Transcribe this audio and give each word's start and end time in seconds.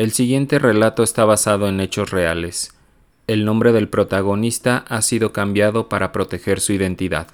El 0.00 0.12
siguiente 0.12 0.58
relato 0.58 1.02
está 1.02 1.26
basado 1.26 1.68
en 1.68 1.78
hechos 1.78 2.10
reales. 2.10 2.72
El 3.26 3.44
nombre 3.44 3.70
del 3.70 3.90
protagonista 3.90 4.78
ha 4.88 5.02
sido 5.02 5.34
cambiado 5.34 5.90
para 5.90 6.10
proteger 6.10 6.60
su 6.60 6.72
identidad. 6.72 7.26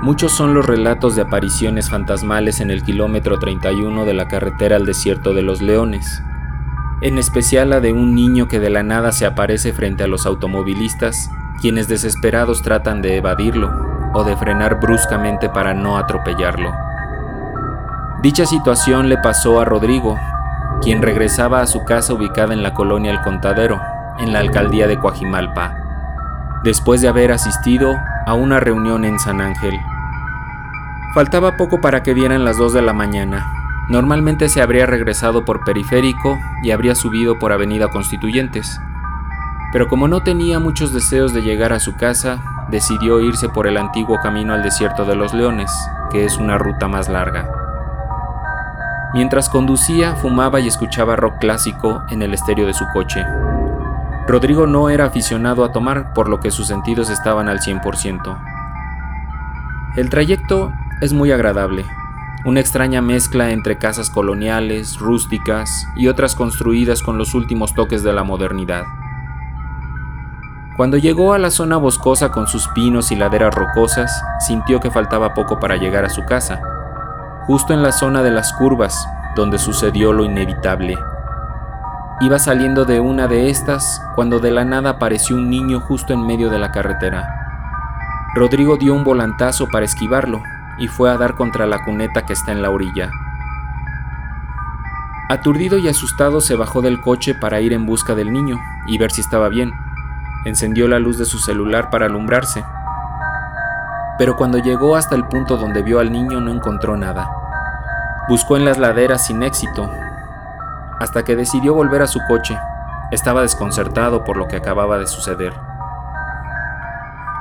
Muchos 0.00 0.30
son 0.30 0.54
los 0.54 0.64
relatos 0.64 1.16
de 1.16 1.22
apariciones 1.22 1.90
fantasmales 1.90 2.60
en 2.60 2.70
el 2.70 2.84
kilómetro 2.84 3.40
31 3.40 4.04
de 4.04 4.14
la 4.14 4.28
carretera 4.28 4.76
al 4.76 4.86
desierto 4.86 5.34
de 5.34 5.42
los 5.42 5.60
leones, 5.60 6.22
en 7.00 7.18
especial 7.18 7.70
la 7.70 7.80
de 7.80 7.92
un 7.92 8.14
niño 8.14 8.46
que 8.46 8.60
de 8.60 8.70
la 8.70 8.84
nada 8.84 9.10
se 9.10 9.26
aparece 9.26 9.72
frente 9.72 10.04
a 10.04 10.06
los 10.06 10.24
automovilistas, 10.24 11.30
quienes 11.60 11.88
desesperados 11.88 12.62
tratan 12.62 13.02
de 13.02 13.16
evadirlo 13.16 13.72
o 14.14 14.22
de 14.22 14.36
frenar 14.36 14.78
bruscamente 14.78 15.48
para 15.48 15.74
no 15.74 15.98
atropellarlo. 15.98 16.72
Dicha 18.22 18.46
situación 18.46 19.08
le 19.08 19.18
pasó 19.18 19.60
a 19.60 19.64
Rodrigo, 19.64 20.16
quien 20.80 21.02
regresaba 21.02 21.60
a 21.60 21.66
su 21.66 21.84
casa 21.84 22.14
ubicada 22.14 22.54
en 22.54 22.62
la 22.62 22.72
colonia 22.72 23.10
El 23.10 23.20
Contadero, 23.20 23.80
en 24.20 24.32
la 24.32 24.38
alcaldía 24.38 24.86
de 24.86 24.96
Coajimalpa, 24.96 25.74
después 26.62 27.00
de 27.00 27.08
haber 27.08 27.32
asistido 27.32 27.96
a 28.28 28.34
una 28.34 28.60
reunión 28.60 29.06
en 29.06 29.18
San 29.18 29.40
Ángel. 29.40 29.80
Faltaba 31.14 31.56
poco 31.56 31.80
para 31.80 32.02
que 32.02 32.12
dieran 32.12 32.44
las 32.44 32.58
2 32.58 32.74
de 32.74 32.82
la 32.82 32.92
mañana. 32.92 33.50
Normalmente 33.88 34.50
se 34.50 34.60
habría 34.60 34.84
regresado 34.84 35.46
por 35.46 35.64
periférico 35.64 36.38
y 36.62 36.72
habría 36.72 36.94
subido 36.94 37.38
por 37.38 37.52
Avenida 37.52 37.88
Constituyentes. 37.88 38.82
Pero 39.72 39.88
como 39.88 40.08
no 40.08 40.22
tenía 40.22 40.58
muchos 40.58 40.92
deseos 40.92 41.32
de 41.32 41.40
llegar 41.40 41.72
a 41.72 41.80
su 41.80 41.96
casa, 41.96 42.42
decidió 42.70 43.18
irse 43.20 43.48
por 43.48 43.66
el 43.66 43.78
antiguo 43.78 44.18
camino 44.22 44.52
al 44.52 44.62
desierto 44.62 45.06
de 45.06 45.16
los 45.16 45.32
leones, 45.32 45.72
que 46.10 46.26
es 46.26 46.36
una 46.36 46.58
ruta 46.58 46.86
más 46.86 47.08
larga. 47.08 47.48
Mientras 49.14 49.48
conducía, 49.48 50.16
fumaba 50.16 50.60
y 50.60 50.68
escuchaba 50.68 51.16
rock 51.16 51.38
clásico 51.38 52.02
en 52.10 52.20
el 52.20 52.34
estéreo 52.34 52.66
de 52.66 52.74
su 52.74 52.86
coche. 52.92 53.24
Rodrigo 54.28 54.66
no 54.66 54.90
era 54.90 55.06
aficionado 55.06 55.64
a 55.64 55.72
tomar, 55.72 56.12
por 56.12 56.28
lo 56.28 56.38
que 56.38 56.50
sus 56.50 56.66
sentidos 56.66 57.08
estaban 57.08 57.48
al 57.48 57.60
100%. 57.60 58.38
El 59.96 60.10
trayecto 60.10 60.70
es 61.00 61.14
muy 61.14 61.32
agradable, 61.32 61.86
una 62.44 62.60
extraña 62.60 63.00
mezcla 63.00 63.52
entre 63.52 63.78
casas 63.78 64.10
coloniales, 64.10 64.98
rústicas 64.98 65.88
y 65.96 66.08
otras 66.08 66.34
construidas 66.34 67.02
con 67.02 67.16
los 67.16 67.34
últimos 67.34 67.72
toques 67.72 68.02
de 68.02 68.12
la 68.12 68.22
modernidad. 68.22 68.84
Cuando 70.76 70.98
llegó 70.98 71.32
a 71.32 71.38
la 71.38 71.50
zona 71.50 71.78
boscosa 71.78 72.30
con 72.30 72.46
sus 72.48 72.68
pinos 72.68 73.10
y 73.10 73.16
laderas 73.16 73.54
rocosas, 73.54 74.22
sintió 74.46 74.78
que 74.78 74.90
faltaba 74.90 75.32
poco 75.32 75.58
para 75.58 75.76
llegar 75.76 76.04
a 76.04 76.10
su 76.10 76.26
casa, 76.26 76.60
justo 77.46 77.72
en 77.72 77.82
la 77.82 77.92
zona 77.92 78.22
de 78.22 78.30
las 78.30 78.52
curvas, 78.52 79.08
donde 79.34 79.58
sucedió 79.58 80.12
lo 80.12 80.26
inevitable. 80.26 80.98
Iba 82.20 82.40
saliendo 82.40 82.84
de 82.84 82.98
una 82.98 83.28
de 83.28 83.48
estas 83.48 84.02
cuando 84.16 84.40
de 84.40 84.50
la 84.50 84.64
nada 84.64 84.90
apareció 84.90 85.36
un 85.36 85.48
niño 85.48 85.78
justo 85.78 86.12
en 86.12 86.26
medio 86.26 86.50
de 86.50 86.58
la 86.58 86.72
carretera. 86.72 87.28
Rodrigo 88.34 88.76
dio 88.76 88.92
un 88.92 89.04
volantazo 89.04 89.68
para 89.68 89.84
esquivarlo, 89.84 90.42
y 90.78 90.88
fue 90.88 91.10
a 91.10 91.16
dar 91.16 91.36
contra 91.36 91.66
la 91.66 91.84
cuneta 91.84 92.26
que 92.26 92.32
está 92.32 92.50
en 92.50 92.60
la 92.60 92.70
orilla. 92.70 93.10
Aturdido 95.28 95.78
y 95.78 95.86
asustado 95.86 96.40
se 96.40 96.56
bajó 96.56 96.82
del 96.82 97.00
coche 97.00 97.34
para 97.34 97.60
ir 97.60 97.72
en 97.72 97.86
busca 97.86 98.16
del 98.16 98.32
niño 98.32 98.58
y 98.88 98.98
ver 98.98 99.12
si 99.12 99.20
estaba 99.20 99.48
bien. 99.48 99.72
Encendió 100.44 100.88
la 100.88 100.98
luz 100.98 101.18
de 101.18 101.24
su 101.24 101.38
celular 101.38 101.88
para 101.90 102.06
alumbrarse. 102.06 102.64
Pero 104.18 104.36
cuando 104.36 104.58
llegó 104.58 104.96
hasta 104.96 105.14
el 105.14 105.24
punto 105.26 105.56
donde 105.56 105.82
vio 105.82 106.00
al 106.00 106.10
niño 106.10 106.40
no 106.40 106.50
encontró 106.50 106.96
nada. 106.96 107.30
Buscó 108.28 108.56
en 108.56 108.64
las 108.64 108.78
laderas 108.78 109.26
sin 109.26 109.42
éxito, 109.42 109.88
hasta 111.00 111.24
que 111.24 111.36
decidió 111.36 111.74
volver 111.74 112.02
a 112.02 112.06
su 112.06 112.20
coche. 112.28 112.58
Estaba 113.10 113.42
desconcertado 113.42 114.24
por 114.24 114.36
lo 114.36 114.48
que 114.48 114.56
acababa 114.56 114.98
de 114.98 115.06
suceder. 115.06 115.54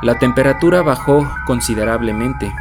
La 0.01 0.19
temperatura 0.19 0.81
bajó 0.81 1.27
considerablemente 1.45 2.53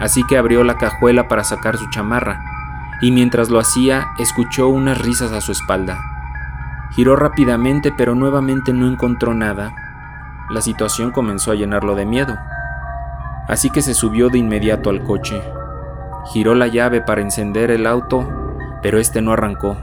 así 0.00 0.22
que 0.24 0.38
abrió 0.38 0.64
la 0.64 0.76
cajuela 0.76 1.28
para 1.28 1.44
sacar 1.44 1.76
su 1.76 1.88
chamarra, 1.90 2.40
y 3.02 3.12
mientras 3.12 3.50
lo 3.50 3.60
hacía 3.60 4.08
escuchó 4.18 4.68
unas 4.68 4.98
risas 4.98 5.30
a 5.32 5.40
su 5.40 5.52
espalda. 5.52 5.98
Giró 6.90 7.14
rápidamente 7.14 7.92
pero 7.96 8.14
nuevamente 8.14 8.72
no 8.72 8.88
encontró 8.88 9.34
nada. 9.34 9.72
La 10.48 10.62
situación 10.62 11.12
comenzó 11.12 11.52
a 11.52 11.54
llenarlo 11.54 11.94
de 11.94 12.06
miedo, 12.06 12.36
así 13.46 13.70
que 13.70 13.82
se 13.82 13.94
subió 13.94 14.30
de 14.30 14.38
inmediato 14.38 14.90
al 14.90 15.04
coche. 15.04 15.42
Giró 16.32 16.54
la 16.54 16.66
llave 16.66 17.00
para 17.02 17.20
encender 17.20 17.70
el 17.70 17.86
auto, 17.86 18.26
pero 18.82 18.98
este 18.98 19.20
no 19.20 19.32
arrancó. 19.32 19.76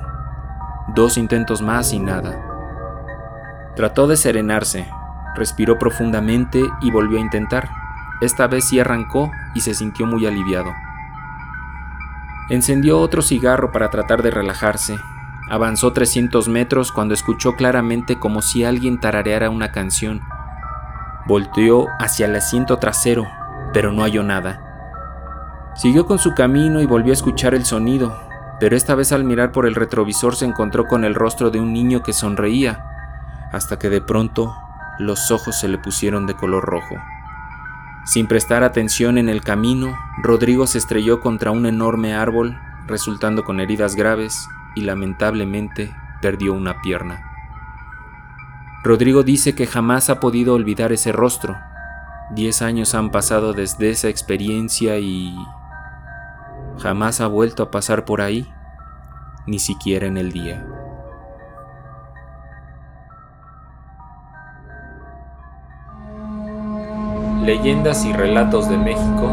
Dos 0.87 1.17
intentos 1.17 1.61
más 1.61 1.91
y 1.91 1.99
nada. 1.99 2.39
Trató 3.75 4.07
de 4.07 4.15
serenarse, 4.17 4.89
respiró 5.35 5.77
profundamente 5.77 6.61
y 6.81 6.91
volvió 6.91 7.17
a 7.17 7.21
intentar. 7.21 7.69
Esta 8.21 8.47
vez 8.47 8.65
sí 8.69 8.79
arrancó 8.79 9.31
y 9.53 9.61
se 9.61 9.73
sintió 9.73 10.05
muy 10.05 10.25
aliviado. 10.25 10.71
Encendió 12.49 12.99
otro 12.99 13.21
cigarro 13.21 13.71
para 13.71 13.89
tratar 13.89 14.23
de 14.23 14.31
relajarse. 14.31 14.97
Avanzó 15.49 15.91
300 15.91 16.47
metros 16.47 16.91
cuando 16.91 17.13
escuchó 17.13 17.55
claramente 17.55 18.17
como 18.17 18.41
si 18.41 18.63
alguien 18.63 18.99
tarareara 18.99 19.49
una 19.49 19.71
canción. 19.71 20.21
Volteó 21.27 21.87
hacia 21.99 22.25
el 22.25 22.35
asiento 22.35 22.77
trasero, 22.77 23.27
pero 23.73 23.91
no 23.91 24.03
halló 24.03 24.23
nada. 24.23 24.61
Siguió 25.75 26.05
con 26.05 26.19
su 26.19 26.33
camino 26.33 26.81
y 26.81 26.85
volvió 26.85 27.11
a 27.11 27.13
escuchar 27.13 27.53
el 27.53 27.65
sonido, 27.65 28.26
pero 28.59 28.75
esta 28.75 28.95
vez 28.95 29.11
al 29.11 29.23
mirar 29.23 29.51
por 29.51 29.65
el 29.65 29.75
retrovisor 29.75 30.35
se 30.35 30.45
encontró 30.45 30.85
con 30.85 31.03
el 31.03 31.15
rostro 31.15 31.51
de 31.51 31.59
un 31.59 31.73
niño 31.73 32.01
que 32.01 32.13
sonreía, 32.13 32.83
hasta 33.51 33.77
que 33.77 33.89
de 33.89 34.01
pronto 34.01 34.55
los 34.99 35.31
ojos 35.31 35.59
se 35.59 35.67
le 35.67 35.77
pusieron 35.77 36.25
de 36.25 36.33
color 36.33 36.63
rojo. 36.65 36.95
Sin 38.05 38.27
prestar 38.27 38.63
atención 38.63 39.17
en 39.17 39.29
el 39.29 39.41
camino, 39.41 39.97
Rodrigo 40.23 40.65
se 40.65 40.77
estrelló 40.77 41.19
contra 41.19 41.51
un 41.51 41.65
enorme 41.65 42.15
árbol, 42.15 42.57
resultando 42.87 43.43
con 43.43 43.59
heridas 43.59 43.95
graves 43.95 44.47
y 44.75 44.81
lamentablemente 44.81 45.93
perdió 46.21 46.53
una 46.53 46.81
pierna. 46.81 47.21
Rodrigo 48.83 49.23
dice 49.23 49.53
que 49.53 49.67
jamás 49.67 50.09
ha 50.09 50.19
podido 50.19 50.53
olvidar 50.53 50.93
ese 50.93 51.11
rostro. 51.11 51.57
Diez 52.31 52.61
años 52.61 52.95
han 52.95 53.11
pasado 53.11 53.53
desde 53.53 53.89
esa 53.89 54.07
experiencia 54.07 54.97
y 54.99 55.35
jamás 56.79 57.21
ha 57.21 57.27
vuelto 57.27 57.63
a 57.63 57.71
pasar 57.71 58.05
por 58.05 58.21
ahí, 58.21 58.47
ni 59.45 59.59
siquiera 59.59 60.07
en 60.07 60.17
el 60.17 60.31
día. 60.31 60.65
Leyendas 67.43 68.03
y 68.03 68.11
Relatos 68.11 68.69
de 68.69 68.77
México 68.77 69.31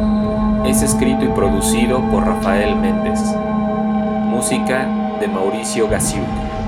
es 0.67 0.83
escrito 0.83 1.25
y 1.25 1.29
producido 1.29 2.01
por 2.11 2.25
Rafael 2.25 2.77
Méndez. 2.77 3.21
Música 4.27 5.19
de 5.21 5.27
Mauricio 5.27 5.89
Gasiuk. 5.89 6.64